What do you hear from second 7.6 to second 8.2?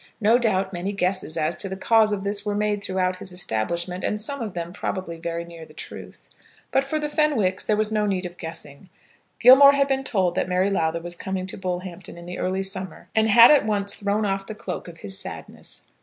there was no